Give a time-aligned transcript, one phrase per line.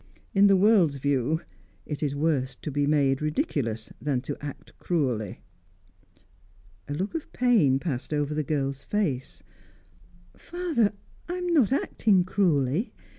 [0.33, 1.41] In the world's view,
[1.85, 5.41] it is worse to be made ridiculous than to act cruelly."
[6.87, 9.43] A look of pain passed over the girl's face.
[10.35, 10.93] "Father
[11.29, 12.93] I am not acting cruelly.